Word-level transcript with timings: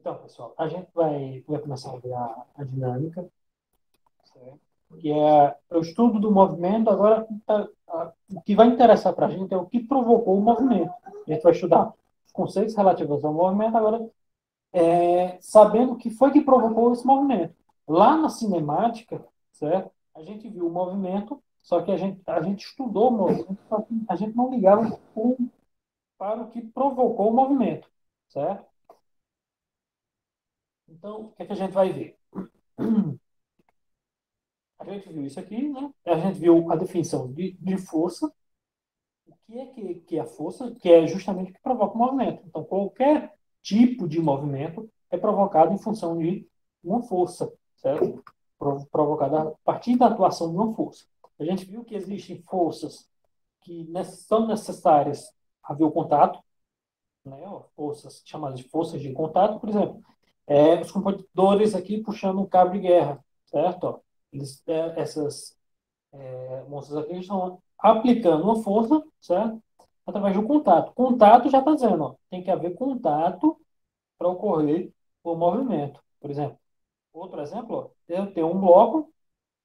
Então, 0.00 0.14
pessoal, 0.16 0.54
a 0.56 0.68
gente 0.68 0.88
vai, 0.94 1.42
vai 1.46 1.60
começar 1.60 1.92
a 1.92 1.98
ver 1.98 2.12
a, 2.12 2.46
a 2.56 2.64
dinâmica, 2.64 3.28
certo? 4.24 4.60
que 5.00 5.12
é 5.12 5.56
o 5.70 5.80
estudo 5.80 6.18
do 6.18 6.30
movimento. 6.30 6.88
Agora, 6.88 7.26
a, 7.46 7.68
a, 7.88 8.12
o 8.32 8.40
que 8.42 8.54
vai 8.54 8.68
interessar 8.68 9.12
para 9.12 9.26
a 9.26 9.30
gente 9.30 9.52
é 9.52 9.56
o 9.56 9.66
que 9.66 9.80
provocou 9.80 10.38
o 10.38 10.40
movimento. 10.40 10.92
A 11.04 11.32
gente 11.32 11.42
vai 11.42 11.52
estudar 11.52 11.92
os 12.24 12.32
conceitos 12.32 12.74
relativos 12.74 13.24
ao 13.24 13.34
movimento, 13.34 13.76
agora, 13.76 14.08
é, 14.72 15.38
sabendo 15.40 15.92
o 15.92 15.96
que 15.96 16.10
foi 16.10 16.30
que 16.30 16.40
provocou 16.40 16.92
esse 16.92 17.06
movimento. 17.06 17.54
Lá 17.86 18.16
na 18.16 18.28
cinemática, 18.28 19.24
certo? 19.52 19.90
a 20.14 20.22
gente 20.22 20.48
viu 20.48 20.66
o 20.66 20.70
movimento, 20.70 21.42
só 21.58 21.82
que 21.82 21.92
a 21.92 21.96
gente, 21.96 22.20
a 22.26 22.40
gente 22.42 22.64
estudou 22.64 23.08
o 23.08 23.16
movimento, 23.16 23.58
só 23.68 23.80
que 23.82 23.94
a 24.08 24.16
gente 24.16 24.36
não 24.36 24.50
ligava 24.50 24.98
para 26.18 26.42
o 26.42 26.50
que 26.50 26.60
provocou 26.60 27.30
o 27.30 27.34
movimento, 27.34 27.88
certo? 28.28 28.66
Então, 30.88 31.26
o 31.26 31.32
que, 31.32 31.42
é 31.42 31.46
que 31.46 31.52
a 31.52 31.56
gente 31.56 31.72
vai 31.72 31.92
ver? 31.92 32.18
A 34.78 34.84
gente 34.84 35.12
viu 35.12 35.26
isso 35.26 35.40
aqui, 35.40 35.68
né? 35.68 35.92
A 36.06 36.16
gente 36.16 36.38
viu 36.38 36.70
a 36.70 36.76
definição 36.76 37.32
de, 37.32 37.52
de 37.52 37.76
força. 37.76 38.32
O 39.26 39.34
que 39.46 39.58
é 39.58 39.66
que, 39.66 39.94
que 40.00 40.16
é 40.16 40.20
a 40.20 40.26
força? 40.26 40.74
Que 40.76 40.90
é 40.90 41.06
justamente 41.06 41.50
o 41.50 41.54
que 41.54 41.60
provoca 41.60 41.94
o 41.94 41.98
movimento. 41.98 42.42
Então, 42.46 42.64
qualquer 42.64 43.34
tipo 43.62 44.08
de 44.08 44.20
movimento 44.20 44.90
é 45.10 45.18
provocado 45.18 45.72
em 45.72 45.78
função 45.78 46.16
de 46.16 46.48
uma 46.82 47.02
força, 47.02 47.52
certo? 47.76 48.22
Provocada 48.90 49.42
a 49.42 49.50
partir 49.64 49.96
da 49.96 50.06
atuação 50.06 50.50
de 50.50 50.56
uma 50.56 50.72
força. 50.74 51.04
A 51.38 51.44
gente 51.44 51.64
viu 51.64 51.84
que 51.84 51.94
existem 51.94 52.42
forças 52.42 53.08
que 53.62 53.86
são 54.04 54.46
necessárias 54.46 55.30
haver 55.62 55.84
o 55.84 55.90
contato, 55.90 56.42
né? 57.24 57.42
forças 57.76 58.22
chamadas 58.24 58.58
de 58.58 58.68
forças 58.68 59.00
de 59.00 59.12
contato, 59.12 59.60
por 59.60 59.68
exemplo, 59.68 60.02
é, 60.48 60.80
os 60.80 60.90
competidores 60.90 61.74
aqui 61.74 62.02
puxando 62.02 62.40
um 62.40 62.46
cabo 62.46 62.72
de 62.72 62.80
guerra, 62.80 63.24
certo? 63.46 64.02
Eles, 64.32 64.62
é, 64.66 65.00
essas 65.00 65.56
é, 66.12 66.64
moças 66.64 66.96
aqui 66.96 67.14
estão 67.18 67.62
aplicando 67.78 68.44
uma 68.44 68.62
força, 68.62 69.02
certo? 69.20 69.62
Através 70.06 70.34
do 70.34 70.46
contato. 70.46 70.92
Contato 70.94 71.50
já 71.50 71.58
está 71.60 71.74
dizendo, 71.74 72.02
ó, 72.04 72.14
tem 72.30 72.42
que 72.42 72.50
haver 72.50 72.74
contato 72.74 73.60
para 74.18 74.28
ocorrer 74.28 74.92
o 75.22 75.34
movimento. 75.34 76.02
Por 76.20 76.30
exemplo, 76.30 76.58
outro 77.12 77.40
exemplo, 77.40 77.76
ó, 77.76 77.90
eu 78.08 78.32
tenho 78.32 78.48
um 78.48 78.60
bloco, 78.60 79.12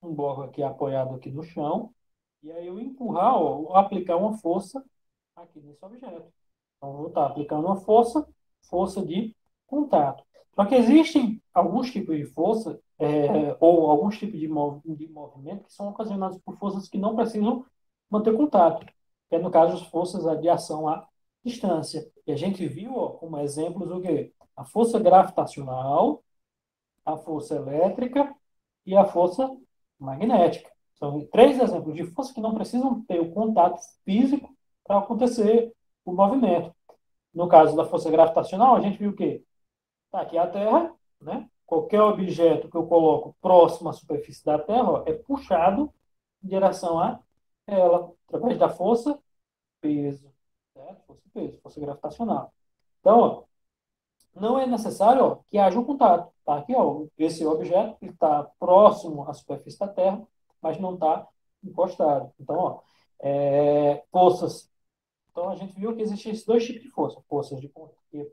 um 0.02 0.14
bloco 0.14 0.42
aqui 0.44 0.62
apoiado 0.64 1.16
aqui 1.16 1.32
no 1.32 1.44
chão, 1.44 1.94
e 2.44 2.52
aí 2.52 2.68
eu 2.68 2.80
empurrar, 2.80 3.36
ó, 3.38 3.76
aplicar 3.76 4.18
uma 4.18 4.38
força 4.38 4.84
aqui 5.36 5.62
nesse 5.62 5.84
objeto. 5.86 6.32
Então, 6.78 6.94
vou 6.98 7.08
estar 7.08 7.26
aplicando 7.26 7.66
uma 7.66 7.78
força, 7.78 8.28
força 8.64 9.06
de 9.06 9.36
contato. 9.66 10.24
Só 10.56 10.66
que 10.66 10.76
existem 10.76 11.42
alguns 11.54 11.92
tipos 11.92 12.16
de 12.16 12.26
força, 12.26 12.80
é, 13.00 13.56
ou 13.60 13.90
alguns 13.90 14.18
tipos 14.18 14.40
de, 14.40 14.48
mov 14.48 14.82
de 14.86 15.08
movimento, 15.08 15.66
que 15.66 15.74
são 15.74 15.90
ocasionados 15.90 16.38
por 16.40 16.58
forças 16.58 16.88
que 16.88 16.98
não 16.98 17.16
precisam 17.16 17.66
manter 18.10 18.36
contato, 18.36 18.86
que 19.30 19.36
é, 19.36 19.40
no 19.40 19.50
caso, 19.50 19.76
as 19.76 19.88
forças 19.88 20.24
de 20.40 20.50
ação 20.50 20.88
à 20.88 21.08
distância. 21.44 22.08
E 22.28 22.32
a 22.32 22.36
gente 22.36 22.66
viu 22.68 22.96
ó, 22.96 23.10
como 23.10 23.40
exemplos 23.40 23.92
o 23.92 24.00
quê? 24.02 24.32
A 24.56 24.64
força 24.64 25.00
gravitacional, 25.00 26.24
a 27.06 27.18
força 27.18 27.56
elétrica 27.56 28.34
e 28.86 28.96
a 28.96 29.06
força 29.06 29.50
magnética. 30.00 30.72
São 30.96 31.26
três 31.28 31.60
exemplos 31.60 31.96
de 31.96 32.06
força 32.06 32.34
que 32.34 32.42
não 32.42 32.54
precisam 32.54 33.04
ter 33.06 33.20
o 33.20 33.32
contato 33.32 33.80
físico 34.06 34.56
para 34.86 35.00
acontecer 35.00 35.74
o 36.06 36.14
movimento. 36.14 36.74
No 37.34 37.48
caso 37.48 37.76
da 37.76 37.86
força 37.86 38.12
gravitacional, 38.12 38.76
a 38.76 38.82
gente 38.82 38.98
viu 39.00 39.10
o 39.10 39.16
quê? 39.16 39.44
Está 40.14 40.22
aqui 40.22 40.38
a 40.38 40.46
Terra, 40.46 40.94
né? 41.20 41.50
Qualquer 41.66 42.00
objeto 42.00 42.70
que 42.70 42.78
eu 42.78 42.86
coloco 42.86 43.36
próximo 43.42 43.90
à 43.90 43.94
superfície 43.94 44.46
da 44.46 44.60
Terra 44.60 44.92
ó, 44.92 45.04
é 45.08 45.14
puxado 45.14 45.92
em 46.44 46.50
direção 46.50 47.00
a 47.00 47.20
ela, 47.66 48.14
através 48.28 48.60
da 48.60 48.70
força 48.70 49.18
peso, 49.82 50.32
certo? 50.72 51.02
Força 51.08 51.24
peso, 51.34 51.60
força 51.64 51.80
gravitacional. 51.80 52.54
Então, 53.00 53.20
ó, 53.20 53.44
não 54.40 54.60
é 54.60 54.68
necessário 54.68 55.24
ó, 55.26 55.38
que 55.50 55.58
haja 55.58 55.80
um 55.80 55.84
contato. 55.84 56.32
Tá 56.46 56.58
aqui, 56.58 56.76
ó, 56.76 57.08
esse 57.18 57.44
objeto 57.44 57.98
está 58.06 58.44
próximo 58.60 59.28
à 59.28 59.34
superfície 59.34 59.80
da 59.80 59.88
Terra, 59.88 60.22
mas 60.62 60.80
não 60.80 60.94
está 60.94 61.28
encostado. 61.64 62.32
Então, 62.40 62.56
ó, 62.56 62.82
é, 63.20 64.04
forças 64.12 64.72
então, 65.34 65.50
a 65.50 65.56
gente 65.56 65.74
viu 65.74 65.96
que 65.96 66.02
existem 66.04 66.32
esses 66.32 66.46
dois 66.46 66.64
tipos 66.64 66.84
de 66.84 66.90
força. 66.90 67.20
Forças 67.28 67.60
de 67.60 67.68
que 68.12 68.32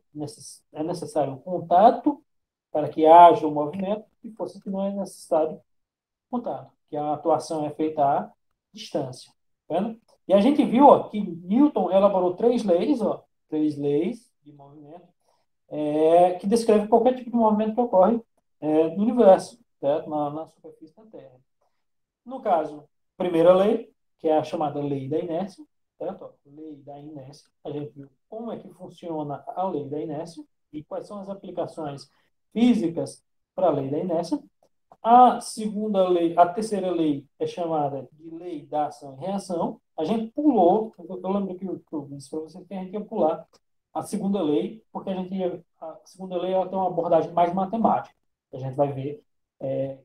é 0.75 0.83
necessário 0.83 1.33
um 1.33 1.38
contato 1.38 2.22
para 2.71 2.91
que 2.91 3.06
haja 3.06 3.47
o 3.47 3.50
um 3.50 3.55
movimento 3.55 4.05
e 4.22 4.31
forças 4.31 4.62
que 4.62 4.69
não 4.69 4.84
é 4.84 4.93
necessário 4.93 5.59
contato, 6.31 6.71
que 6.91 6.97
a 6.99 7.15
atuação 7.15 7.65
é 7.65 7.71
feita 7.71 8.05
à 8.05 8.33
distância. 8.71 9.33
Tá? 9.66 9.97
E 10.28 10.34
a 10.34 10.41
gente 10.43 10.62
viu 10.62 10.84
ó, 10.84 11.09
que 11.09 11.22
Newton 11.22 11.91
elaborou 11.91 12.37
três 12.37 12.62
leis, 12.65 13.00
ó, 13.00 13.25
três 13.49 13.78
leis 13.78 14.31
de 14.44 14.53
movimento, 14.53 15.09
é, 15.69 16.34
que 16.34 16.47
descrevem 16.47 16.87
qualquer 16.87 17.16
tipo 17.16 17.31
de 17.31 17.37
movimento 17.37 17.75
que 17.75 17.81
ocorre 17.81 18.21
é, 18.60 18.94
no 18.94 19.03
universo, 19.03 19.59
certo? 19.81 20.10
Na, 20.10 20.28
na 20.28 20.47
superfície 20.47 20.94
da 20.94 21.06
Terra. 21.06 21.41
No 22.27 22.43
caso, 22.43 22.87
primeira 23.16 23.55
lei, 23.55 23.91
que 24.19 24.28
é 24.28 24.37
a 24.37 24.44
chamada 24.44 24.81
lei 24.83 25.09
da 25.09 25.19
inércia, 25.19 25.65
certo? 26.00 26.33
Lei 26.47 26.77
da 26.77 26.99
inércia. 26.99 27.47
A 27.62 27.71
gente 27.71 27.93
viu 27.93 28.09
como 28.28 28.50
é 28.50 28.59
que 28.59 28.69
funciona 28.71 29.44
a 29.47 29.69
lei 29.69 29.87
da 29.87 30.00
inércia 30.00 30.43
e 30.72 30.83
quais 30.83 31.06
são 31.06 31.21
as 31.21 31.28
aplicações 31.28 32.11
físicas 32.55 33.22
para 33.55 33.66
a 33.66 33.71
lei 33.71 33.91
da 33.91 33.99
inércia. 33.99 34.43
A 35.03 35.41
segunda 35.41 36.09
lei, 36.09 36.34
a 36.39 36.47
terceira 36.47 36.91
lei 36.91 37.27
é 37.39 37.47
chamada 37.47 38.09
de 38.12 38.31
lei 38.31 38.66
da 38.66 38.87
ação 38.87 39.15
e 39.15 39.21
reação. 39.21 39.78
A 39.97 40.05
gente 40.05 40.28
pulou, 40.33 40.94
eu 40.99 41.31
lembro 41.31 41.55
que 41.56 41.66
eu, 41.66 41.83
eu 41.93 42.06
disse 42.09 42.31
para 42.31 42.41
você 42.41 42.65
que 42.65 42.75
a 42.75 42.83
gente 42.83 42.93
ia 42.94 43.00
pular 43.05 43.47
a 43.93 44.03
segunda 44.03 44.43
lei, 44.43 44.83
porque 44.91 45.10
a 45.10 45.15
gente 45.15 45.34
ia, 45.34 45.62
a 45.81 45.99
segunda 46.05 46.39
lei 46.39 46.53
ela 46.53 46.69
tem 46.69 46.78
uma 46.78 46.89
abordagem 46.89 47.33
mais 47.33 47.53
matemática. 47.53 48.15
A 48.53 48.59
gente 48.59 48.75
vai 48.75 48.93
ver 48.93 49.22
é, 49.60 49.99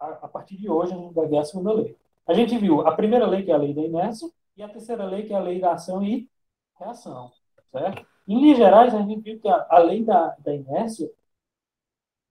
a, 0.00 0.06
a 0.24 0.28
partir 0.28 0.56
de 0.56 0.70
hoje 0.70 0.94
a 0.94 0.96
gente 0.96 1.14
vai 1.14 1.28
ver 1.28 1.38
a 1.38 1.44
segunda 1.44 1.72
lei. 1.72 1.96
A 2.26 2.32
gente 2.32 2.56
viu 2.56 2.86
a 2.86 2.92
primeira 2.94 3.26
lei 3.26 3.42
que 3.42 3.50
é 3.50 3.54
a 3.54 3.58
lei 3.58 3.74
da 3.74 3.82
inércia, 3.82 4.30
e 4.56 4.62
a 4.62 4.68
terceira 4.68 5.04
lei, 5.04 5.26
que 5.26 5.32
é 5.32 5.36
a 5.36 5.40
lei 5.40 5.60
da 5.60 5.72
ação 5.72 6.02
e 6.02 6.30
reação. 6.78 7.32
Certo? 7.70 8.06
Em 8.28 8.40
linhas 8.40 8.58
gerais, 8.58 8.94
a 8.94 9.02
gente 9.02 9.20
viu 9.20 9.40
que 9.40 9.48
a, 9.48 9.66
a 9.70 9.78
lei 9.78 10.04
da, 10.04 10.36
da 10.38 10.54
inércia 10.54 11.10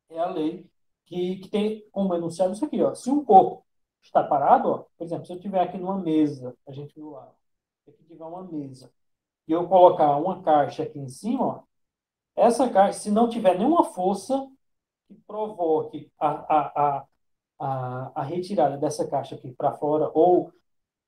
é 0.10 0.20
a 0.20 0.28
lei 0.30 0.70
que, 1.06 1.38
que 1.38 1.50
tem 1.50 1.88
como 1.92 2.14
enunciado 2.16 2.54
isso 2.54 2.66
aqui. 2.66 2.82
Ó. 2.82 2.94
Se 2.96 3.10
um 3.10 3.24
corpo 3.26 3.66
está 4.02 4.24
parado, 4.24 4.70
ó, 4.70 4.78
por 4.98 5.06
exemplo, 5.06 5.26
se 5.26 5.34
eu 5.34 5.38
estiver 5.38 5.62
aqui 5.62 5.78
numa 5.78 5.98
mesa, 5.98 6.56
a 6.68 6.72
gente 6.72 6.94
viu 6.96 7.12
lá, 7.12 7.34
se 7.84 7.92
aqui 7.92 8.04
tiver 8.06 8.26
uma 8.26 8.44
mesa, 8.44 8.92
e 9.48 9.52
eu 9.52 9.68
colocar 9.68 10.16
uma 10.18 10.42
caixa 10.44 10.84
aqui 10.84 11.00
em 11.00 11.10
cima, 11.10 11.46
ó, 11.46 11.64
essa 12.36 12.70
caixa, 12.70 13.00
se 13.00 13.12
não 13.12 13.30
tiver 13.30 13.58
nenhuma 13.58 13.84
força 13.84 14.50
que 15.08 15.16
provoque 15.28 16.12
a, 16.20 16.30
a, 16.30 17.00
a, 17.00 17.08
a, 17.60 18.12
a 18.22 18.24
retirada 18.24 18.78
dessa 18.78 19.08
caixa 19.08 19.36
aqui 19.36 19.52
para 19.54 19.74
fora, 19.74 20.10
ou 20.14 20.52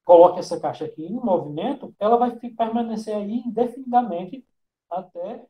coloque 0.06 0.40
essa 0.40 0.60
caixa 0.60 0.86
aqui 0.86 1.04
em 1.06 1.14
movimento, 1.14 1.94
ela 2.00 2.18
vai 2.18 2.36
permanecer 2.38 3.16
aí 3.16 3.40
indefinidamente 3.46 4.46
até 4.90 5.46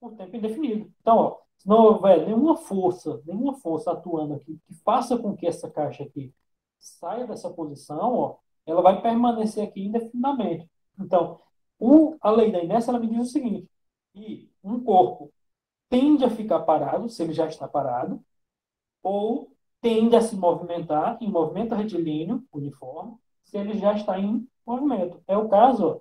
o 0.00 0.10
tempo 0.10 0.36
indefinido. 0.36 0.92
Então, 1.00 1.16
ó, 1.18 1.38
se 1.58 1.68
não 1.68 1.76
houver 1.84 2.26
nenhuma 2.26 2.56
força, 2.56 3.22
nenhuma 3.24 3.54
força 3.54 3.92
atuando 3.92 4.34
aqui 4.34 4.58
que 4.66 4.74
faça 4.84 5.16
com 5.18 5.36
que 5.36 5.46
essa 5.46 5.70
caixa 5.70 6.02
aqui 6.04 6.34
saia 6.78 7.26
dessa 7.26 7.50
posição, 7.50 8.14
ó, 8.14 8.36
ela 8.66 8.82
vai 8.82 9.00
permanecer 9.00 9.66
aqui 9.66 9.82
indefinidamente. 9.84 10.68
Então, 10.98 11.40
o, 11.78 12.16
a 12.20 12.30
lei 12.30 12.50
da 12.52 12.62
inércia 12.62 12.90
ela 12.90 12.98
me 13.00 13.08
diz 13.08 13.28
o 13.28 13.32
seguinte: 13.32 13.68
que 14.12 14.50
um 14.62 14.82
corpo 14.82 15.32
tende 15.88 16.24
a 16.24 16.30
ficar 16.30 16.60
parado 16.60 17.08
se 17.08 17.22
ele 17.22 17.32
já 17.32 17.46
está 17.46 17.68
parado, 17.68 18.24
ou 19.02 19.52
tende 19.82 20.14
a 20.14 20.22
se 20.22 20.36
movimentar 20.36 21.18
em 21.20 21.28
movimento 21.28 21.74
retilíneo 21.74 22.46
uniforme 22.52 23.18
se 23.44 23.58
ele 23.58 23.76
já 23.76 23.92
está 23.94 24.18
em 24.18 24.48
movimento. 24.64 25.22
É 25.26 25.36
o 25.36 25.48
caso 25.48 26.00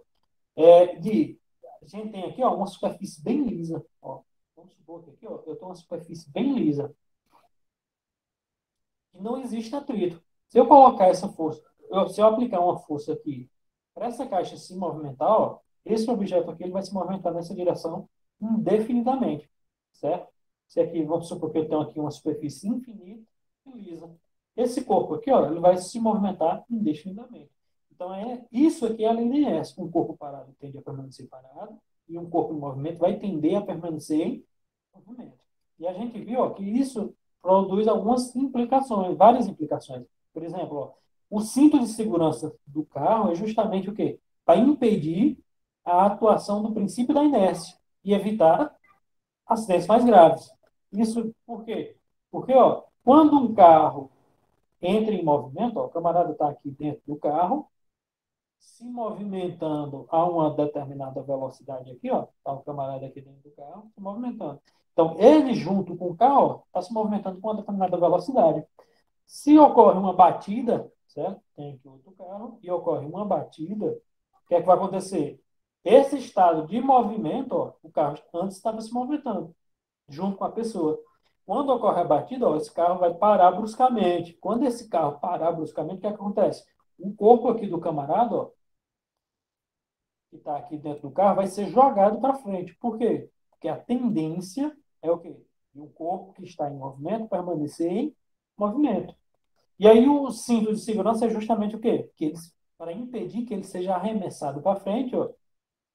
é, 0.55 0.95
de. 0.95 1.37
A 1.81 1.87
gente 1.87 2.11
tem 2.11 2.23
aqui 2.25 2.43
ó, 2.43 2.55
uma 2.55 2.67
superfície 2.67 3.21
bem 3.21 3.43
lisa. 3.43 3.83
Ó. 3.99 4.21
Vamos 4.55 4.73
supor 4.73 5.03
que 5.03 5.09
aqui 5.09 5.27
ó, 5.27 5.41
eu 5.47 5.55
tenho 5.55 5.65
uma 5.65 5.75
superfície 5.75 6.31
bem 6.31 6.53
lisa. 6.53 6.95
E 9.13 9.19
não 9.19 9.41
existe 9.41 9.75
atrito. 9.75 10.23
Se 10.47 10.59
eu 10.59 10.67
colocar 10.67 11.07
essa 11.07 11.27
força, 11.27 11.63
eu, 11.89 12.07
se 12.07 12.21
eu 12.21 12.27
aplicar 12.27 12.59
uma 12.61 12.77
força 12.77 13.13
aqui 13.13 13.49
para 13.95 14.05
essa 14.05 14.27
caixa 14.27 14.55
se 14.57 14.75
movimentar, 14.75 15.29
ó, 15.29 15.59
esse 15.83 16.09
objeto 16.09 16.51
aqui 16.51 16.63
ele 16.63 16.71
vai 16.71 16.83
se 16.83 16.93
movimentar 16.93 17.33
nessa 17.33 17.55
direção 17.55 18.07
indefinidamente. 18.39 19.49
Certo? 19.91 20.31
Se 20.67 20.79
aqui, 20.79 21.03
vamos 21.03 21.27
supor 21.27 21.51
que 21.51 21.57
eu 21.57 21.67
tenho 21.67 21.81
aqui 21.81 21.99
uma 21.99 22.11
superfície 22.11 22.69
infinita 22.69 23.30
lisa. 23.75 24.09
Esse 24.55 24.83
corpo 24.83 25.15
aqui, 25.15 25.31
ó, 25.31 25.49
ele 25.49 25.59
vai 25.59 25.77
se 25.77 25.99
movimentar 25.99 26.63
indefinidamente. 26.69 27.51
Então, 27.91 28.13
é, 28.13 28.45
isso 28.51 28.85
aqui 28.85 29.05
é 29.05 29.07
a 29.07 29.13
lei 29.13 29.29
de 29.29 29.81
Um 29.81 29.89
corpo 29.89 30.17
parado 30.17 30.53
tende 30.59 30.77
a 30.77 30.81
permanecer 30.81 31.27
parado, 31.27 31.77
e 32.07 32.17
um 32.17 32.29
corpo 32.29 32.53
em 32.53 32.57
movimento 32.57 32.99
vai 32.99 33.17
tender 33.17 33.55
a 33.55 33.61
permanecer 33.61 34.19
em 34.19 34.45
movimento. 34.93 35.37
E 35.79 35.87
a 35.87 35.93
gente 35.93 36.19
viu 36.19 36.41
ó, 36.41 36.49
que 36.49 36.63
isso 36.63 37.15
produz 37.41 37.87
algumas 37.87 38.35
implicações, 38.35 39.17
várias 39.17 39.47
implicações. 39.47 40.05
Por 40.33 40.43
exemplo, 40.43 40.77
ó, 40.77 40.93
o 41.29 41.41
cinto 41.41 41.79
de 41.79 41.87
segurança 41.87 42.53
do 42.67 42.83
carro 42.85 43.31
é 43.31 43.35
justamente 43.35 43.89
o 43.89 43.93
quê? 43.93 44.19
Para 44.43 44.59
impedir 44.59 45.37
a 45.85 46.05
atuação 46.05 46.61
do 46.61 46.73
princípio 46.73 47.15
da 47.15 47.23
inércia 47.23 47.77
e 48.03 48.13
evitar 48.13 48.75
acidentes 49.47 49.87
mais 49.87 50.03
graves. 50.03 50.51
Isso 50.91 51.33
por 51.45 51.63
quê? 51.63 51.95
Porque, 52.29 52.53
ó, 52.53 52.83
quando 53.03 53.37
um 53.37 53.53
carro 53.53 54.09
entra 54.81 55.13
em 55.13 55.23
movimento, 55.23 55.77
ó, 55.77 55.85
o 55.85 55.89
camarada 55.89 56.31
está 56.31 56.49
aqui 56.49 56.71
dentro 56.71 57.01
do 57.05 57.15
carro, 57.17 57.69
se 58.59 58.85
movimentando 58.85 60.05
a 60.09 60.23
uma 60.25 60.51
determinada 60.51 61.21
velocidade 61.23 61.91
aqui, 61.91 62.11
ó, 62.11 62.27
tá 62.43 62.53
o 62.53 62.63
camarada 62.63 63.05
aqui 63.05 63.21
dentro 63.21 63.41
do 63.41 63.51
carro, 63.55 63.91
se 63.93 64.01
movimentando. 64.01 64.61
Então, 64.93 65.15
ele 65.19 65.53
junto 65.53 65.95
com 65.95 66.09
o 66.09 66.15
carro 66.17 66.63
está 66.67 66.81
se 66.81 66.93
movimentando 66.93 67.39
com 67.39 67.47
uma 67.49 67.55
determinada 67.55 67.97
velocidade. 67.97 68.65
Se 69.25 69.57
ocorre 69.57 69.97
uma 69.97 70.13
batida, 70.13 70.91
certo? 71.07 71.41
Tem 71.55 71.73
aqui 71.73 71.87
outro 71.87 72.11
carro, 72.13 72.59
e 72.61 72.69
ocorre 72.69 73.05
uma 73.05 73.25
batida, 73.25 73.85
o 73.85 74.47
que 74.47 74.55
é 74.55 74.61
que 74.61 74.67
vai 74.67 74.75
acontecer? 74.75 75.41
Esse 75.83 76.17
estado 76.17 76.67
de 76.67 76.79
movimento, 76.81 77.53
ó, 77.53 77.73
o 77.81 77.91
carro 77.91 78.17
antes 78.35 78.57
estava 78.57 78.81
se 78.81 78.93
movimentando, 78.93 79.55
junto 80.07 80.37
com 80.37 80.45
a 80.45 80.51
pessoa. 80.51 80.99
Quando 81.51 81.73
ocorre 81.73 81.99
a 81.99 82.05
batida, 82.05 82.47
ó, 82.47 82.55
esse 82.55 82.71
carro 82.71 82.97
vai 82.97 83.13
parar 83.13 83.51
bruscamente. 83.51 84.31
Quando 84.35 84.65
esse 84.65 84.87
carro 84.87 85.19
parar 85.19 85.51
bruscamente, 85.51 85.97
o 85.97 85.99
que, 85.99 86.07
é 86.07 86.09
acontece? 86.09 86.63
O 86.97 87.13
corpo 87.13 87.49
aqui 87.49 87.67
do 87.67 87.77
camarada, 87.77 88.33
ó, 88.33 88.51
que 90.29 90.37
está 90.37 90.55
aqui 90.55 90.77
dentro 90.77 91.01
do 91.01 91.11
carro, 91.11 91.35
vai 91.35 91.47
ser 91.47 91.67
jogado 91.67 92.21
para 92.21 92.35
frente. 92.35 92.73
Por 92.75 92.97
quê? 92.97 93.29
Porque 93.49 93.67
a 93.67 93.75
tendência 93.75 94.73
é 95.01 95.11
o 95.11 95.17
quê? 95.19 95.35
De 95.73 95.81
um 95.81 95.89
corpo 95.89 96.31
que 96.31 96.45
está 96.45 96.69
em 96.71 96.77
movimento 96.77 97.27
permanecer 97.27 97.91
em 97.91 98.15
movimento. 98.57 99.13
E 99.77 99.89
aí 99.89 100.07
o 100.07 100.31
cinto 100.31 100.73
de 100.73 100.79
segurança 100.79 101.25
é 101.25 101.29
justamente 101.29 101.75
o 101.75 101.81
quê? 101.81 102.09
Que 102.15 102.31
para 102.77 102.93
impedir 102.93 103.43
que 103.43 103.53
ele 103.53 103.65
seja 103.65 103.93
arremessado 103.93 104.61
para 104.61 104.79
frente, 104.79 105.13
ó, 105.17 105.29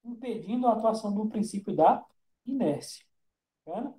impedindo 0.05 0.67
a 0.67 0.73
atuação 0.73 1.11
do 1.11 1.27
princípio 1.27 1.75
da 1.75 2.05
inércia. 2.45 3.03
Tá? 3.65 3.91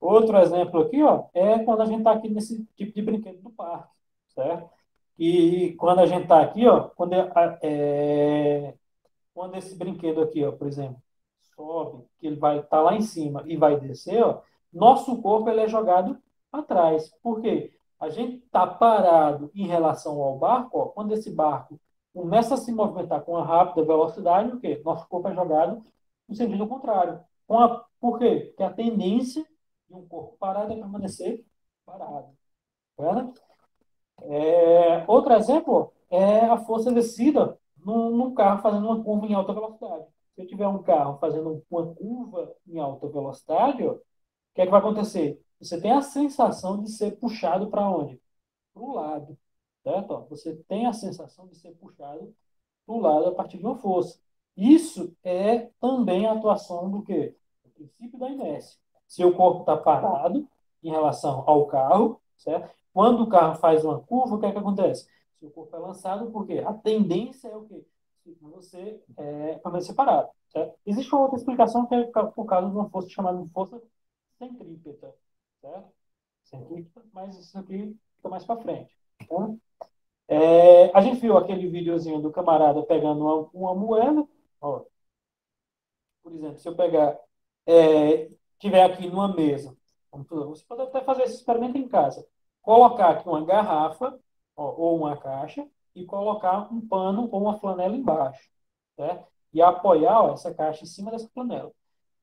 Outro 0.00 0.36
exemplo 0.38 0.80
aqui 0.82 1.02
ó, 1.02 1.26
é 1.34 1.58
quando 1.60 1.82
a 1.82 1.86
gente 1.86 1.98
está 1.98 2.12
aqui 2.12 2.28
nesse 2.28 2.64
tipo 2.76 2.94
de 2.94 3.02
brinquedo 3.02 3.42
do 3.42 3.50
parque, 3.50 3.92
certo? 4.28 4.70
E 5.18 5.74
quando 5.78 6.00
a 6.00 6.06
gente 6.06 6.22
está 6.22 6.40
aqui, 6.40 6.66
ó, 6.66 6.88
quando, 6.90 7.14
é, 7.14 7.58
é, 7.62 8.74
quando 9.34 9.56
esse 9.56 9.76
brinquedo 9.76 10.20
aqui, 10.22 10.44
ó, 10.44 10.52
por 10.52 10.68
exemplo, 10.68 11.02
sobe, 11.56 12.04
que 12.18 12.26
ele 12.28 12.36
vai 12.36 12.58
estar 12.58 12.68
tá 12.68 12.80
lá 12.80 12.94
em 12.94 13.02
cima 13.02 13.42
e 13.46 13.56
vai 13.56 13.78
descer, 13.80 14.22
ó, 14.22 14.40
nosso 14.72 15.20
corpo 15.20 15.50
ele 15.50 15.62
é 15.62 15.68
jogado 15.68 16.18
para 16.50 16.62
trás. 16.62 17.10
Por 17.22 17.40
quê? 17.40 17.72
A 17.98 18.08
gente 18.10 18.36
está 18.44 18.66
parado 18.66 19.50
em 19.54 19.66
relação 19.66 20.20
ao 20.22 20.38
barco, 20.38 20.78
ó, 20.78 20.84
quando 20.86 21.12
esse 21.12 21.30
barco 21.30 21.80
começa 22.14 22.54
a 22.54 22.56
se 22.56 22.72
movimentar 22.72 23.22
com 23.22 23.32
uma 23.32 23.44
rápida 23.44 23.84
velocidade, 23.84 24.52
o 24.52 24.60
quê? 24.60 24.80
Nosso 24.84 25.08
corpo 25.08 25.28
é 25.28 25.34
jogado 25.34 25.84
no 26.28 26.34
sentido 26.34 26.66
contrário. 26.68 27.20
Com 27.46 27.58
a, 27.58 27.84
por 28.00 28.18
quê? 28.18 28.46
Porque 28.48 28.62
a 28.62 28.72
tendência 28.72 29.44
de 29.88 29.94
um 29.94 30.06
corpo 30.06 30.36
parado 30.38 30.72
é 30.72 30.76
permanecer 30.76 31.44
parado. 31.84 32.36
Tá 32.96 33.32
é, 34.22 35.04
outro 35.06 35.32
exemplo 35.34 35.92
é 36.10 36.40
a 36.46 36.58
força 36.58 36.90
exercida 36.90 37.58
num, 37.78 38.34
carro 38.34 38.62
fazendo 38.62 38.86
uma 38.86 39.02
curva 39.02 39.26
em 39.26 39.34
alta 39.34 39.52
velocidade. 39.52 40.06
Se 40.34 40.42
eu 40.42 40.46
tiver 40.46 40.68
um 40.68 40.82
carro 40.82 41.18
fazendo 41.18 41.50
uma 41.50 41.94
curva 41.96 42.54
em 42.66 42.78
alta 42.78 43.08
velocidade, 43.08 43.84
o 43.84 44.00
que, 44.54 44.62
é 44.62 44.64
que 44.64 44.70
vai 44.70 44.80
acontecer? 44.80 45.40
Você 45.60 45.80
tem 45.80 45.92
a 45.92 46.02
sensação 46.02 46.82
de 46.82 46.90
ser 46.90 47.18
puxado 47.18 47.68
para 47.70 47.88
onde? 47.88 48.20
Para 48.74 48.82
o 48.82 48.94
lado. 48.94 49.38
Certo? 49.82 50.26
Você 50.28 50.56
tem 50.68 50.86
a 50.86 50.92
sensação 50.92 51.46
de 51.48 51.56
ser 51.56 51.72
puxado 51.76 52.34
para 52.86 52.94
o 52.94 53.00
lado 53.00 53.28
a 53.28 53.34
partir 53.34 53.58
de 53.58 53.64
uma 53.64 53.78
força. 53.78 54.20
Isso 54.56 55.16
é 55.22 55.70
também 55.80 56.26
a 56.26 56.32
atuação 56.32 56.90
do 56.90 57.02
quê? 57.02 57.36
O 57.64 57.70
princípio 57.70 58.18
da 58.18 58.28
inércia. 58.28 58.78
Se 59.08 59.24
o 59.24 59.34
corpo 59.34 59.60
está 59.60 59.76
parado 59.76 60.46
em 60.82 60.90
relação 60.90 61.42
ao 61.46 61.66
carro, 61.66 62.20
certo? 62.36 62.70
Quando 62.92 63.22
o 63.22 63.28
carro 63.28 63.56
faz 63.56 63.84
uma 63.84 64.00
curva, 64.00 64.36
o 64.36 64.38
que 64.38 64.46
é 64.46 64.52
que 64.52 64.58
acontece? 64.58 65.08
Se 65.38 65.46
o 65.46 65.50
corpo 65.50 65.74
é 65.74 65.78
lançado, 65.78 66.30
por 66.30 66.46
quê? 66.46 66.62
A 66.66 66.72
tendência 66.72 67.48
é 67.48 67.56
o 67.56 67.64
quê? 67.64 67.84
Você 68.40 69.00
é, 69.16 69.54
permanecer 69.54 69.94
parado. 69.94 70.28
Certo? 70.50 70.78
Existe 70.86 71.14
uma 71.14 71.22
outra 71.22 71.38
explicação 71.38 71.86
que 71.86 71.94
é 71.94 72.04
por 72.04 72.44
causa 72.46 72.68
de 72.68 72.76
uma 72.76 72.88
força 72.90 73.08
chamada 73.08 73.42
de 73.42 73.48
força 73.50 73.80
centrípeta. 74.38 75.14
Certo? 75.60 75.88
Centrípeta, 76.44 77.02
mas 77.12 77.38
isso 77.38 77.58
aqui 77.58 77.96
fica 78.16 78.28
mais 78.28 78.44
para 78.44 78.60
frente. 78.60 78.96
Tá? 79.28 79.54
É, 80.28 80.96
a 80.96 81.00
gente 81.00 81.20
viu 81.20 81.36
aquele 81.36 81.68
videozinho 81.68 82.20
do 82.20 82.30
camarada 82.30 82.82
pegando 82.82 83.24
uma, 83.24 83.50
uma 83.52 83.74
moeda. 83.74 84.26
Ó. 84.60 84.84
Por 86.22 86.32
exemplo, 86.32 86.58
se 86.58 86.68
eu 86.68 86.76
pegar, 86.76 87.18
é, 87.66 88.28
tiver 88.58 88.82
aqui 88.82 89.08
numa 89.08 89.28
mesa, 89.34 89.76
você 90.10 90.64
pode 90.64 90.82
até 90.82 91.00
fazer 91.02 91.24
esse 91.24 91.36
experimento 91.36 91.78
em 91.78 91.88
casa. 91.88 92.26
Colocar 92.62 93.10
aqui 93.10 93.28
uma 93.28 93.44
garrafa 93.44 94.18
ó, 94.56 94.74
ou 94.76 94.96
uma 94.96 95.16
caixa 95.16 95.66
e 95.94 96.04
colocar 96.04 96.72
um 96.72 96.80
pano 96.80 97.28
ou 97.30 97.40
uma 97.40 97.58
flanela 97.58 97.96
embaixo. 97.96 98.50
Certo? 98.96 99.26
E 99.52 99.62
apoiar 99.62 100.22
ó, 100.22 100.32
essa 100.32 100.52
caixa 100.52 100.84
em 100.84 100.86
cima 100.86 101.10
dessa 101.10 101.28
flanela. 101.28 101.72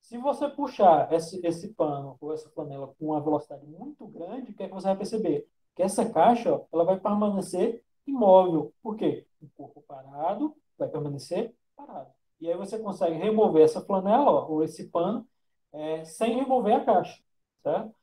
Se 0.02 0.18
você 0.18 0.48
puxar 0.48 1.12
esse, 1.12 1.40
esse 1.46 1.74
pano 1.74 2.18
ou 2.22 2.34
essa 2.34 2.50
flanela 2.50 2.94
com 3.00 3.08
uma 3.08 3.22
velocidade 3.22 3.66
muito 3.66 4.06
grande, 4.08 4.52
o 4.52 4.54
que, 4.54 4.64
é 4.64 4.68
que 4.68 4.74
você 4.74 4.88
vai 4.88 4.98
perceber? 4.98 5.48
Que 5.76 5.82
essa 5.82 6.08
caixa 6.08 6.54
ó, 6.54 6.66
ela 6.72 6.84
vai 6.84 7.00
permanecer 7.00 7.84
imóvel. 8.06 8.74
Por 8.84 8.96
quê? 8.96 9.26
O 9.42 9.48
corpo 9.58 9.84
parado 9.88 10.56
vai 10.78 10.88
permanecer 10.88 11.56
parado. 11.76 12.12
E 12.40 12.52
aí 12.52 12.58
você 12.58 12.78
consegue 12.78 13.16
remover 13.16 13.64
essa 13.64 13.82
flanela 13.82 14.30
ó, 14.30 14.48
ou 14.48 14.64
esse 14.64 14.90
pano 14.90 15.28
é, 15.76 16.06
sem 16.06 16.36
remover 16.36 16.76
a 16.76 16.86
caixa. 16.86 17.22
Certo? 17.62 17.94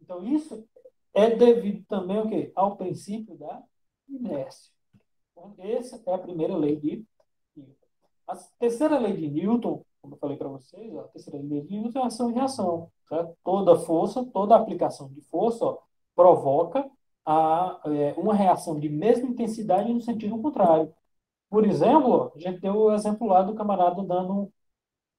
Então, 0.00 0.22
isso 0.24 0.66
é 1.14 1.30
devido 1.30 1.84
também 1.88 2.18
ao, 2.18 2.28
quê? 2.28 2.52
ao 2.54 2.76
princípio 2.76 3.36
da 3.36 3.62
inércia. 4.08 4.72
Então, 5.32 5.54
essa 5.58 6.02
é 6.06 6.14
a 6.14 6.18
primeira 6.18 6.56
lei 6.56 6.76
de 6.76 7.06
Newton. 7.56 7.74
A 8.26 8.36
terceira 8.58 8.98
lei 8.98 9.16
de 9.16 9.28
Newton, 9.28 9.84
como 10.00 10.14
eu 10.14 10.18
falei 10.18 10.36
para 10.36 10.48
vocês, 10.48 10.96
a 10.96 11.04
terceira 11.04 11.38
lei 11.42 11.62
de 11.62 11.78
Newton 11.78 12.00
é 12.00 12.06
ação 12.06 12.30
e 12.30 12.34
reação. 12.34 12.90
Certo? 13.08 13.36
Toda 13.44 13.78
força, 13.78 14.24
toda 14.24 14.56
aplicação 14.56 15.08
de 15.12 15.20
força 15.22 15.64
ó, 15.64 15.78
provoca 16.14 16.88
a, 17.24 17.80
é, 17.86 18.14
uma 18.16 18.34
reação 18.34 18.78
de 18.78 18.88
mesma 18.88 19.28
intensidade 19.28 19.92
no 19.92 20.00
sentido 20.00 20.40
contrário. 20.40 20.92
Por 21.48 21.66
exemplo, 21.66 22.32
a 22.34 22.38
gente 22.38 22.60
deu 22.60 22.74
o 22.76 22.92
exemplo 22.92 23.26
lá 23.28 23.42
do 23.42 23.54
camarada 23.54 24.02
dando 24.02 24.52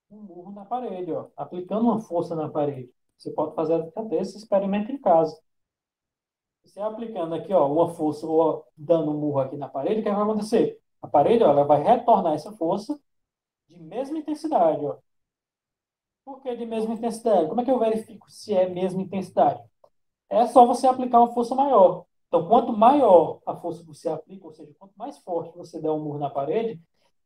um 0.09 0.21
murro 0.21 0.51
na 0.51 0.65
parede, 0.65 1.11
ó, 1.11 1.27
aplicando 1.35 1.83
uma 1.83 1.99
força 1.99 2.35
na 2.35 2.49
parede. 2.49 2.91
Você 3.17 3.31
pode 3.31 3.55
fazer 3.55 3.75
até 3.95 4.17
esse 4.21 4.37
experimento 4.37 4.91
em 4.91 4.99
casa. 4.99 5.39
Você 6.63 6.79
aplicando 6.79 7.33
aqui 7.35 7.53
ó, 7.53 7.71
uma 7.71 7.89
força 7.95 8.25
ou 8.27 8.65
dando 8.77 9.11
um 9.11 9.17
murro 9.19 9.39
aqui 9.39 9.57
na 9.57 9.69
parede, 9.69 10.01
o 10.01 10.03
que 10.03 10.11
vai 10.11 10.21
acontecer? 10.21 10.79
A 11.01 11.07
parede 11.07 11.43
ó, 11.43 11.49
ela 11.51 11.63
vai 11.63 11.81
retornar 11.81 12.33
essa 12.33 12.51
força 12.53 12.99
de 13.69 13.77
mesma 13.79 14.17
intensidade. 14.19 14.85
Ó. 14.85 14.97
Por 16.25 16.41
que 16.41 16.55
de 16.55 16.65
mesma 16.65 16.93
intensidade? 16.93 17.47
Como 17.47 17.61
é 17.61 17.65
que 17.65 17.71
eu 17.71 17.79
verifico 17.79 18.29
se 18.29 18.53
é 18.53 18.69
mesma 18.69 19.01
intensidade? 19.01 19.61
é 20.29 20.45
só 20.47 20.65
você 20.65 20.87
aplicar 20.87 21.19
uma 21.19 21.33
força 21.33 21.55
maior. 21.55 22.05
Então, 22.27 22.47
quanto 22.47 22.73
maior 22.75 23.39
a 23.45 23.55
força 23.55 23.81
que 23.81 23.87
você 23.87 24.09
aplica, 24.09 24.45
ou 24.45 24.53
seja, 24.53 24.73
quanto 24.77 24.93
mais 24.97 25.17
forte 25.19 25.57
você 25.57 25.79
der 25.81 25.91
um 25.91 25.99
murro 25.99 26.19
na 26.19 26.29
parede, 26.29 26.81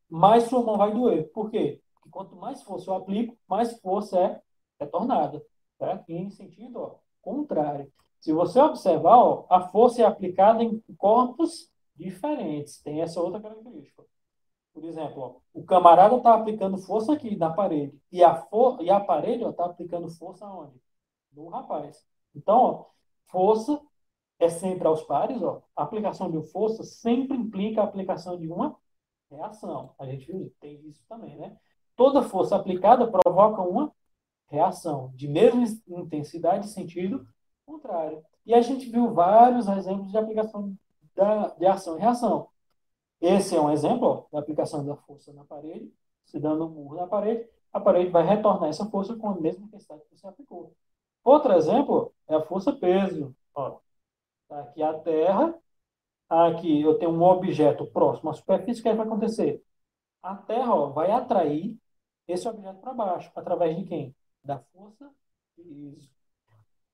mais 0.09 0.43
sua 0.45 0.63
mão 0.63 0.77
vai 0.77 0.93
doer. 0.93 1.31
Por 1.33 1.49
quê? 1.49 1.81
Porque 2.01 2.09
quanto 2.09 2.35
mais 2.35 2.63
força 2.63 2.89
eu 2.89 2.95
aplico, 2.95 3.37
mais 3.47 3.79
força 3.79 4.19
é 4.19 4.41
retornada. 4.79 5.45
Tá? 5.77 6.03
em 6.09 6.29
sentido 6.29 6.79
ó, 6.79 6.95
contrário. 7.21 7.91
Se 8.19 8.33
você 8.33 8.59
observar, 8.59 9.17
ó, 9.17 9.45
a 9.49 9.61
força 9.69 10.01
é 10.01 10.05
aplicada 10.05 10.63
em 10.63 10.79
corpos 10.97 11.71
diferentes. 11.95 12.81
Tem 12.81 13.01
essa 13.01 13.21
outra 13.21 13.41
característica. 13.41 14.03
Por 14.73 14.83
exemplo, 14.85 15.21
ó, 15.21 15.59
o 15.59 15.63
camarada 15.63 16.15
está 16.17 16.33
aplicando 16.33 16.77
força 16.77 17.13
aqui 17.13 17.35
na 17.35 17.51
parede. 17.51 17.99
E 18.11 18.23
a, 18.23 18.35
for 18.35 18.81
e 18.81 18.89
a 18.89 18.99
parede 18.99 19.43
está 19.43 19.65
aplicando 19.65 20.09
força 20.09 20.45
onde? 20.47 20.79
No 21.33 21.47
rapaz. 21.49 22.05
Então, 22.35 22.57
ó, 22.57 22.85
força 23.27 23.81
é 24.39 24.49
sempre 24.49 24.87
aos 24.87 25.03
pares. 25.03 25.41
Ó. 25.41 25.61
A 25.75 25.83
aplicação 25.83 26.29
de 26.31 26.41
força 26.51 26.83
sempre 26.83 27.37
implica 27.37 27.81
a 27.81 27.85
aplicação 27.85 28.37
de 28.37 28.47
uma 28.47 28.77
reação. 29.29 29.95
A 29.97 30.05
gente 30.05 30.31
tem 30.59 30.79
isso 30.87 31.03
também, 31.07 31.37
né? 31.37 31.57
Toda 31.95 32.23
força 32.23 32.55
aplicada 32.55 33.07
provoca 33.07 33.61
uma 33.61 33.91
reação 34.47 35.11
de 35.15 35.27
mesma 35.27 35.63
intensidade 35.87 36.65
e 36.65 36.69
sentido 36.69 37.27
contrário. 37.65 38.23
E 38.45 38.53
a 38.53 38.61
gente 38.61 38.89
viu 38.89 39.13
vários 39.13 39.67
exemplos 39.67 40.11
de 40.11 40.17
aplicação 40.17 40.75
da, 41.15 41.49
de 41.49 41.65
ação 41.65 41.97
e 41.97 42.01
reação. 42.01 42.49
Esse 43.21 43.55
é 43.55 43.61
um 43.61 43.71
exemplo 43.71 44.07
ó, 44.07 44.25
da 44.31 44.39
aplicação 44.39 44.85
da 44.85 44.95
força 44.95 45.31
na 45.33 45.43
parede, 45.45 45.91
se 46.25 46.39
dando 46.39 46.65
um 46.65 46.69
murro 46.69 46.95
na 46.95 47.07
parede. 47.07 47.47
a 47.71 47.79
parede 47.79 48.09
vai 48.11 48.23
retornar 48.25 48.69
essa 48.69 48.85
força 48.89 49.15
com 49.15 49.29
a 49.29 49.35
mesma 49.35 49.65
intensidade 49.65 50.01
que 50.09 50.17
você 50.17 50.27
aplicou. 50.27 50.75
Outro 51.23 51.53
exemplo 51.53 52.13
é 52.27 52.35
a 52.35 52.41
força 52.41 52.73
peso. 52.73 53.35
Ó, 53.53 53.79
tá 54.47 54.61
aqui 54.61 54.81
a 54.83 54.93
Terra, 54.99 55.55
aqui 56.29 56.81
eu 56.81 56.97
tenho 56.97 57.11
um 57.11 57.23
objeto 57.23 57.85
próximo 57.87 58.29
à 58.29 58.33
superfície, 58.33 58.79
o 58.81 58.83
que, 58.83 58.89
é 58.89 58.95
vai 58.95 59.05
acontecer? 59.05 59.63
A 60.21 60.35
Terra 60.35 60.73
ó, 60.75 60.89
vai 60.89 61.11
atrair 61.11 61.77
esse 62.27 62.47
objeto 62.47 62.79
para 62.79 62.93
baixo, 62.93 63.31
através 63.35 63.77
de 63.77 63.83
quem? 63.85 64.15
Da 64.43 64.59
força 64.59 65.09
peso. 65.55 66.09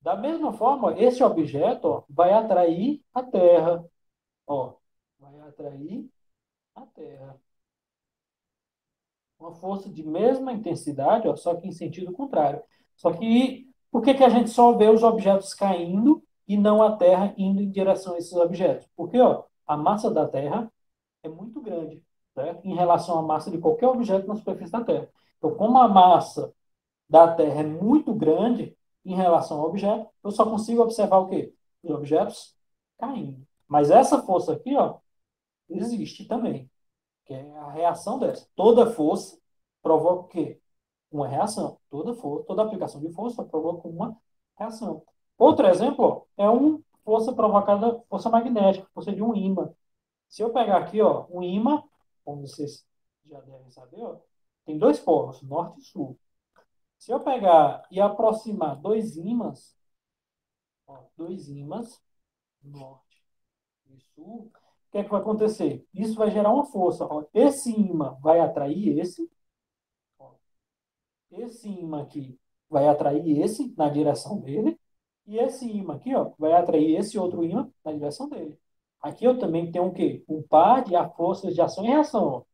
Da 0.01 0.15
mesma 0.15 0.53
forma, 0.53 0.99
esse 0.99 1.23
objeto 1.23 1.85
ó, 1.87 2.03
vai 2.09 2.33
atrair 2.33 3.03
a 3.13 3.23
Terra. 3.23 3.85
Ó, 4.47 4.75
vai 5.19 5.39
atrair 5.41 6.09
a 6.75 6.85
Terra. 6.85 7.39
Uma 9.39 9.53
força 9.53 9.89
de 9.89 10.03
mesma 10.03 10.51
intensidade, 10.51 11.27
ó, 11.27 11.35
só 11.35 11.55
que 11.55 11.67
em 11.67 11.71
sentido 11.71 12.11
contrário. 12.11 12.63
Só 12.95 13.11
que 13.13 13.69
por 13.91 14.01
que, 14.01 14.13
que 14.13 14.23
a 14.23 14.29
gente 14.29 14.49
só 14.49 14.73
vê 14.73 14.89
os 14.89 15.03
objetos 15.03 15.53
caindo 15.53 16.23
e 16.47 16.57
não 16.57 16.81
a 16.81 16.97
Terra 16.97 17.33
indo 17.37 17.61
em 17.61 17.69
direção 17.69 18.15
a 18.15 18.17
esses 18.17 18.33
objetos? 18.33 18.87
Porque 18.95 19.19
ó, 19.19 19.45
a 19.65 19.77
massa 19.77 20.09
da 20.11 20.27
Terra 20.27 20.71
é 21.23 21.29
muito 21.29 21.61
grande 21.61 22.03
em 22.63 22.75
relação 22.75 23.19
à 23.19 23.21
massa 23.21 23.51
de 23.51 23.57
qualquer 23.57 23.87
objeto 23.87 24.27
na 24.27 24.35
superfície 24.35 24.71
da 24.71 24.83
Terra. 24.83 25.09
Então, 25.37 25.55
como 25.55 25.77
a 25.77 25.87
massa 25.87 26.53
da 27.09 27.33
Terra 27.33 27.61
é 27.61 27.63
muito 27.63 28.13
grande 28.13 28.75
em 29.05 29.15
relação 29.15 29.59
ao 29.59 29.67
objeto, 29.67 30.09
eu 30.23 30.31
só 30.31 30.45
consigo 30.49 30.81
observar 30.81 31.19
o 31.19 31.27
quê? 31.29 31.53
Os 31.83 31.91
objetos 31.91 32.55
caindo. 32.97 33.45
Mas 33.67 33.89
essa 33.91 34.21
força 34.23 34.53
aqui, 34.53 34.75
ó, 34.75 34.97
existe 35.69 36.25
também, 36.25 36.69
que 37.25 37.33
é 37.33 37.57
a 37.57 37.71
reação 37.71 38.19
dessa. 38.19 38.47
Toda 38.55 38.91
força 38.91 39.37
provoca 39.81 40.21
o 40.21 40.27
quê? 40.27 40.59
Uma 41.11 41.27
reação. 41.27 41.79
Toda 41.89 42.13
força, 42.15 42.45
toda 42.45 42.63
aplicação 42.63 43.01
de 43.01 43.11
força 43.13 43.43
provoca 43.43 43.87
uma 43.87 44.17
reação. 44.57 45.03
Outro 45.37 45.67
exemplo 45.67 46.05
ó, 46.37 46.43
é 46.43 46.49
uma 46.49 46.79
força 47.05 47.33
provocada, 47.33 48.03
força 48.09 48.29
magnética, 48.29 48.87
força 48.93 49.13
de 49.13 49.23
um 49.23 49.35
ímã. 49.35 49.73
Se 50.29 50.41
eu 50.43 50.51
pegar 50.51 50.77
aqui, 50.77 51.01
ó, 51.01 51.25
um 51.29 51.41
ímã, 51.41 51.83
como 52.27 52.45
vocês 52.45 52.85
já 53.25 53.39
devem 53.39 53.71
saber, 53.71 54.03
ó, 54.03 54.19
tem 54.65 54.77
dois 54.77 54.99
polos, 54.99 55.41
norte 55.43 55.79
e 55.79 55.83
sul. 55.85 56.19
Se 56.97 57.09
eu 57.09 57.21
pegar 57.21 57.87
e 57.89 58.01
aproximar 58.01 58.75
dois 58.81 59.15
ímãs, 59.15 59.73
ó, 60.85 61.05
dois 61.15 61.47
ímãs, 61.47 62.01
norte 62.61 63.23
e 63.89 63.97
sul, 64.13 64.51
o 64.51 64.91
que 64.91 64.97
é 64.97 65.03
que 65.05 65.09
vai 65.09 65.21
acontecer? 65.21 65.87
Isso 65.93 66.15
vai 66.15 66.29
gerar 66.29 66.51
uma 66.51 66.65
força. 66.65 67.05
Ó. 67.05 67.23
Esse 67.33 67.71
ímã 67.71 68.17
vai 68.21 68.41
atrair 68.41 68.99
esse. 68.99 69.31
Ó. 70.19 70.33
Esse 71.31 71.69
ímã 71.69 72.03
aqui 72.03 72.37
vai 72.69 72.89
atrair 72.89 73.41
esse 73.41 73.73
na 73.77 73.87
direção 73.87 74.41
dele. 74.41 74.77
E 75.25 75.37
esse 75.37 75.65
ímã 75.69 75.95
aqui 75.95 76.13
ó, 76.13 76.33
vai 76.37 76.51
atrair 76.53 76.97
esse 76.97 77.17
outro 77.17 77.43
ímã 77.45 77.71
na 77.85 77.93
direção 77.93 78.27
dele. 78.27 78.59
Aqui 79.07 79.23
eu 79.25 79.39
também 79.39 79.71
tenho 79.71 79.85
o 79.87 79.93
quê? 79.93 80.23
Um 80.27 80.41
par 80.43 80.83
de 80.83 80.93
forças 81.15 81.53
de 81.55 81.61
ação 81.61 81.85
e 81.85 81.87
reação. 81.87 82.45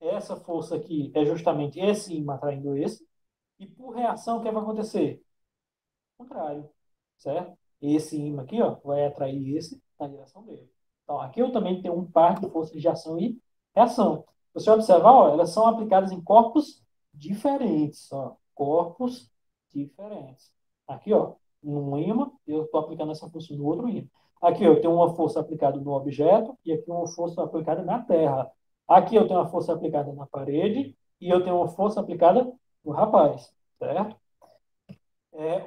Essa 0.00 0.36
força 0.36 0.76
aqui 0.76 1.10
é 1.14 1.24
justamente 1.24 1.80
esse 1.80 2.14
ímã 2.14 2.34
atraindo 2.34 2.76
esse. 2.76 3.06
E 3.58 3.66
por 3.66 3.94
reação, 3.94 4.38
o 4.38 4.42
que 4.42 4.50
vai 4.50 4.62
acontecer? 4.62 5.22
O 6.18 6.24
contrário, 6.24 6.68
certo? 7.16 7.56
Esse 7.80 8.18
ímã 8.20 8.42
aqui 8.42 8.60
ó, 8.60 8.74
vai 8.84 9.06
atrair 9.06 9.56
esse 9.56 9.82
na 9.98 10.06
direção 10.08 10.44
dele. 10.44 10.70
Então, 11.04 11.18
aqui 11.20 11.40
eu 11.40 11.50
também 11.50 11.80
tenho 11.80 11.94
um 11.98 12.10
par 12.10 12.38
de 12.40 12.48
forças 12.50 12.80
de 12.80 12.88
ação 12.88 13.18
e 13.18 13.40
reação. 13.74 14.24
Você 14.52 14.70
observar, 14.70 15.12
ó, 15.12 15.28
elas 15.30 15.50
são 15.50 15.66
aplicadas 15.66 16.12
em 16.12 16.20
corpos 16.20 16.82
diferentes. 17.14 18.12
Ó, 18.12 18.36
corpos 18.54 19.30
diferentes. 19.74 20.52
Aqui, 20.86 21.12
ó, 21.14 21.36
num 21.62 21.96
ímã, 21.98 22.30
eu 22.46 22.64
estou 22.64 22.80
aplicando 22.80 23.12
essa 23.12 23.30
força 23.30 23.54
no 23.54 23.64
outro 23.64 23.88
ímã. 23.88 24.08
Aqui 24.40 24.64
eu 24.64 24.80
tenho 24.80 24.94
uma 24.94 25.14
força 25.14 25.40
aplicada 25.40 25.78
no 25.78 25.92
objeto 25.92 26.56
e 26.64 26.72
aqui 26.72 26.90
uma 26.90 27.06
força 27.08 27.42
aplicada 27.42 27.82
na 27.82 28.00
terra. 28.02 28.50
Aqui 28.86 29.16
eu 29.16 29.26
tenho 29.26 29.40
uma 29.40 29.48
força 29.48 29.72
aplicada 29.72 30.12
na 30.12 30.26
parede 30.26 30.96
e 31.20 31.28
eu 31.28 31.42
tenho 31.42 31.56
uma 31.56 31.68
força 31.68 32.00
aplicada 32.00 32.50
no 32.84 32.92
rapaz, 32.92 33.52
certo? 33.78 34.16
É, 35.32 35.64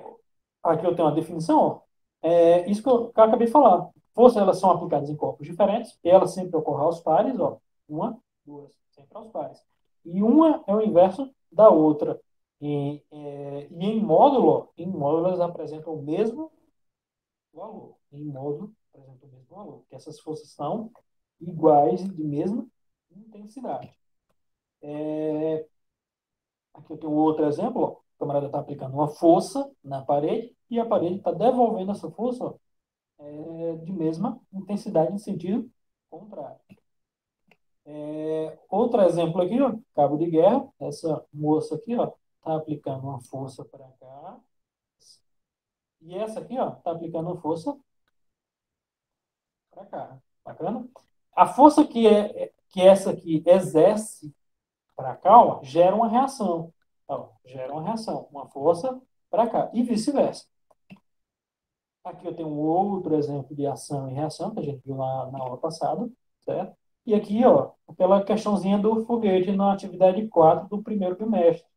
aqui 0.64 0.86
eu 0.86 0.96
tenho 0.96 1.08
uma 1.08 1.16
definição, 1.16 1.60
ó. 1.60 1.82
É, 2.22 2.70
isso 2.70 2.84
que 2.84 2.90
eu, 2.90 3.12
que 3.12 3.20
eu 3.20 3.24
acabei 3.24 3.48
de 3.48 3.54
falar. 3.54 3.90
Forças 4.14 4.42
elas 4.42 4.60
são 4.60 4.72
aplicadas 4.72 5.10
em 5.10 5.16
corpos 5.16 5.48
diferentes 5.48 5.98
e 6.04 6.10
elas 6.10 6.32
sempre 6.34 6.56
ocorrem 6.58 6.86
aos 6.86 7.00
pares, 7.02 7.40
ó. 7.40 7.58
Uma, 7.88 8.18
duas, 8.46 8.72
sempre 8.92 9.18
aos 9.18 9.30
pares. 9.30 9.62
E 10.06 10.22
uma 10.24 10.64
é 10.68 10.74
o 10.76 10.82
inverso 10.82 11.34
da 11.52 11.70
outra. 11.70 12.20
E, 12.62 13.02
é, 13.12 13.68
e 13.72 13.86
em 13.86 14.02
módulo, 14.02 14.72
em 14.78 14.88
módulo 14.88 15.28
elas 15.28 15.42
apresentam 15.42 15.94
o 15.94 16.02
mesmo 16.02 16.52
valor. 17.54 18.01
Em 18.12 18.26
módulo 18.26 18.74
apresentam 18.94 19.30
o 19.30 19.32
mesmo 19.32 19.56
valor. 19.56 19.84
Que 19.90 19.96
essas 19.96 20.20
forças 20.20 20.50
são 20.52 20.92
iguais 21.40 22.04
de 22.04 22.24
mesma 22.24 22.68
intensidade. 23.12 23.94
É, 24.82 25.66
aqui 26.74 26.92
eu 26.94 26.98
tenho 26.98 27.14
outro 27.14 27.46
exemplo. 27.46 27.82
Ó. 27.82 27.92
O 27.92 28.20
camarada 28.20 28.48
está 28.48 28.60
aplicando 28.60 28.94
uma 28.94 29.08
força 29.08 29.70
na 29.84 30.04
parede 30.04 30.56
e 30.70 30.80
a 30.80 30.86
parede 30.86 31.18
está 31.18 31.32
devolvendo 31.32 31.92
essa 31.92 32.10
força 32.12 32.44
ó, 32.46 32.56
é, 33.20 33.76
de 33.78 33.92
mesma 33.92 34.40
intensidade 34.54 35.14
em 35.14 35.18
sentido 35.18 35.70
contrário. 36.10 36.60
É, 37.86 38.60
outro 38.70 39.02
exemplo 39.02 39.42
aqui, 39.42 39.60
ó, 39.62 39.76
cabo 39.96 40.18
de 40.18 40.30
guerra. 40.30 40.68
Essa 40.80 41.26
moça 41.34 41.76
aqui 41.76 41.94
está 41.94 42.56
aplicando 42.56 43.04
uma 43.04 43.20
força 43.22 43.66
para 43.66 43.88
cá. 44.00 44.40
E 46.02 46.16
essa 46.16 46.40
aqui 46.40 46.56
está 46.56 46.92
aplicando 46.92 47.28
uma 47.32 47.42
força 47.42 47.78
para 49.72 49.86
cá. 49.86 50.18
Bacana? 50.46 50.88
A 51.36 51.48
força 51.48 51.86
que, 51.86 52.08
é, 52.08 52.52
que 52.70 52.82
essa 52.82 53.12
aqui 53.12 53.44
exerce 53.46 54.34
para 54.96 55.16
cá 55.16 55.40
ó, 55.42 55.64
gera 55.64 55.96
uma 55.96 56.08
reação. 56.08 56.74
Ó, 57.08 57.30
gera 57.46 57.72
uma 57.74 57.84
reação. 57.84 58.28
Uma 58.32 58.48
força 58.48 59.02
para 59.30 59.50
cá. 59.50 59.70
E 59.74 59.84
vice-versa. 59.84 60.46
Aqui 62.04 62.26
eu 62.28 62.36
tenho 62.36 62.50
outro 62.50 63.16
exemplo 63.16 63.56
de 63.56 63.66
ação 63.68 64.10
e 64.10 64.14
reação, 64.14 64.52
que 64.52 64.60
a 64.60 64.64
gente 64.64 64.82
viu 64.84 64.96
na, 64.96 65.32
na 65.32 65.40
aula 65.40 65.58
passada, 65.58 66.10
certo? 66.42 66.76
E 67.06 67.14
aqui, 67.14 67.44
ó, 67.46 67.72
aquela 67.88 68.24
questãozinha 68.24 68.78
do 68.78 69.06
foguete 69.06 69.52
na 69.52 69.74
atividade 69.74 70.28
4 70.28 70.68
do 70.68 70.82
primeiro 70.84 71.16
bimestre. 71.16 71.68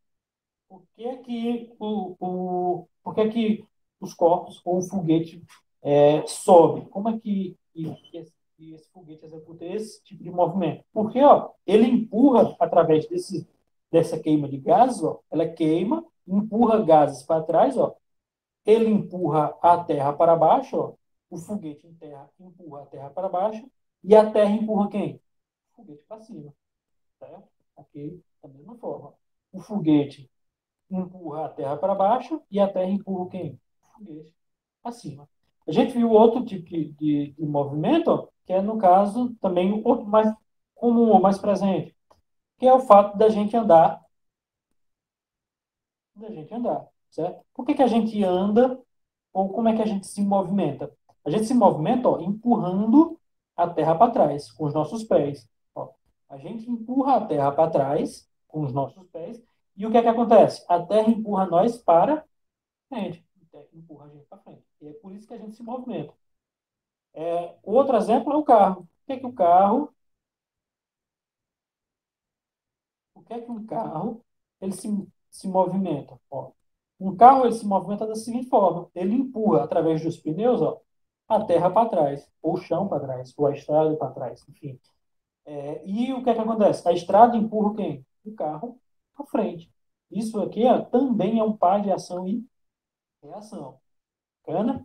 Por 0.68 0.82
que 0.94 1.04
é 1.04 1.16
que, 1.18 1.74
o, 1.78 2.16
o, 2.20 2.88
por 3.02 3.14
que, 3.14 3.20
é 3.22 3.28
que 3.28 3.68
os 4.00 4.14
corpos 4.14 4.60
ou 4.64 4.78
o 4.78 4.82
foguete 4.82 5.42
é, 5.82 6.26
sobe? 6.26 6.86
Como 6.90 7.08
é 7.08 7.18
que, 7.18 7.56
que, 7.74 8.16
esse, 8.16 8.32
esse 8.58 8.88
foguete 8.90 9.24
executa 9.26 9.64
esse 9.64 10.02
tipo 10.04 10.22
de 10.22 10.30
movimento? 10.30 10.84
Porque 10.92 11.20
ó, 11.20 11.50
ele 11.66 11.86
empurra 11.86 12.56
através 12.60 13.06
desse, 13.08 13.48
dessa 13.90 14.18
queima 14.18 14.48
de 14.48 14.58
gases, 14.58 15.02
ó, 15.02 15.20
ela 15.30 15.48
queima, 15.48 16.04
empurra 16.26 16.82
gases 16.82 17.22
para 17.24 17.42
trás, 17.42 17.76
ó, 17.76 17.94
ele 18.64 18.88
empurra 18.88 19.56
a 19.60 19.82
terra 19.84 20.12
para 20.12 20.36
baixo, 20.36 20.76
ó. 20.76 20.94
o 21.30 21.36
foguete 21.36 21.86
em 21.86 21.94
terra 21.94 22.30
empurra 22.40 22.82
a 22.82 22.86
terra 22.86 23.10
para 23.10 23.28
baixo, 23.28 23.68
e 24.02 24.14
a 24.14 24.30
terra 24.30 24.50
empurra 24.50 24.88
quem? 24.88 25.20
O 25.72 25.76
foguete 25.76 26.04
para 26.06 26.20
cima. 26.20 26.54
Certo? 27.18 27.48
Da 28.42 28.48
mesma 28.48 28.76
forma. 28.76 29.14
O 29.52 29.60
foguete 29.60 30.30
empurra 30.90 31.46
a 31.46 31.48
terra 31.48 31.76
para 31.76 31.94
baixo 31.94 32.42
e 32.50 32.60
a 32.60 32.70
terra 32.70 32.90
empurra 32.90 33.30
quem? 33.30 33.60
O 33.82 33.98
foguete 33.98 34.34
para 34.82 34.92
cima. 34.92 35.28
A 35.66 35.72
gente 35.72 35.92
viu 35.92 36.10
outro 36.10 36.44
tipo 36.44 36.68
de, 36.68 36.92
de, 36.92 37.32
de 37.32 37.46
movimento, 37.46 38.28
que 38.46 38.52
é, 38.52 38.60
no 38.62 38.78
caso, 38.78 39.34
também 39.40 39.82
outro 39.84 40.06
mais 40.06 40.32
comum 40.74 41.10
ou 41.10 41.20
mais 41.20 41.38
presente, 41.38 41.96
que 42.58 42.66
é 42.66 42.74
o 42.74 42.80
fato 42.80 43.16
da 43.16 43.28
gente 43.28 43.56
andar 43.56 44.02
da 46.16 46.30
gente 46.30 46.54
andar 46.54 46.88
certo? 47.14 47.44
Por 47.54 47.64
que, 47.64 47.74
que 47.74 47.82
a 47.82 47.86
gente 47.86 48.22
anda 48.24 48.80
ou 49.32 49.48
como 49.50 49.68
é 49.68 49.76
que 49.76 49.82
a 49.82 49.86
gente 49.86 50.06
se 50.06 50.20
movimenta? 50.22 50.92
A 51.24 51.30
gente 51.30 51.46
se 51.46 51.54
movimenta 51.54 52.08
ó, 52.08 52.20
empurrando 52.20 53.18
a 53.56 53.68
terra 53.68 53.94
para 53.94 54.10
trás 54.10 54.50
com 54.52 54.64
os 54.66 54.74
nossos 54.74 55.04
pés. 55.04 55.48
Ó. 55.74 55.90
A 56.28 56.36
gente 56.38 56.68
empurra 56.68 57.16
a 57.16 57.26
terra 57.26 57.52
para 57.52 57.70
trás 57.70 58.28
com 58.48 58.62
os 58.64 58.72
nossos 58.72 59.06
pés 59.08 59.42
e 59.76 59.86
o 59.86 59.90
que 59.90 59.96
é 59.96 60.02
que 60.02 60.08
acontece? 60.08 60.64
A 60.68 60.80
terra 60.80 61.08
empurra 61.08 61.46
nós 61.46 61.78
para 61.78 62.24
frente. 62.88 63.24
A 63.42 63.46
terra 63.52 63.68
empurra 63.72 64.06
a 64.06 64.08
gente 64.08 64.26
para 64.26 64.38
frente. 64.38 64.63
E 64.84 64.88
é 64.88 64.92
por 64.92 65.12
isso 65.12 65.26
que 65.26 65.34
a 65.34 65.38
gente 65.38 65.56
se 65.56 65.62
movimenta. 65.62 66.14
É, 67.14 67.56
outro 67.62 67.96
exemplo 67.96 68.32
é 68.32 68.36
o 68.36 68.44
carro. 68.44 68.82
O 68.82 69.06
que 69.06 69.12
é 69.14 69.18
que 69.18 69.26
o 69.26 69.32
carro 69.32 69.94
o 73.14 73.22
que 73.22 73.32
é 73.34 73.40
que 73.40 73.50
um 73.50 73.64
carro 73.66 74.24
ele 74.60 74.72
se, 74.72 74.88
se 75.30 75.48
movimenta? 75.48 76.18
Ó, 76.30 76.52
um 77.00 77.16
carro 77.16 77.44
ele 77.46 77.54
se 77.54 77.66
movimenta 77.66 78.06
da 78.06 78.14
seguinte 78.14 78.48
forma: 78.48 78.90
ele 78.94 79.14
empurra 79.14 79.64
através 79.64 80.02
dos 80.02 80.16
pneus 80.18 80.60
ó, 80.62 80.80
a 81.28 81.44
terra 81.44 81.70
para 81.70 81.88
trás, 81.88 82.28
ou 82.42 82.54
o 82.54 82.56
chão 82.58 82.88
para 82.88 83.00
trás, 83.00 83.32
ou 83.36 83.46
a 83.46 83.52
estrada 83.52 83.96
para 83.96 84.12
trás, 84.12 84.44
enfim. 84.48 84.78
É, 85.46 85.82
e 85.86 86.12
o 86.14 86.22
que, 86.24 86.30
é 86.30 86.34
que 86.34 86.40
acontece? 86.40 86.88
A 86.88 86.92
estrada 86.92 87.36
empurra 87.36 87.76
quem? 87.76 88.06
O 88.24 88.34
carro 88.34 88.80
para 89.16 89.26
frente. 89.26 89.72
Isso 90.10 90.40
aqui 90.42 90.64
ó, 90.66 90.82
também 90.84 91.38
é 91.40 91.44
um 91.44 91.56
par 91.56 91.82
de 91.82 91.90
ação 91.92 92.28
e 92.28 92.46
reação. 93.22 93.80
Bacana? 94.46 94.84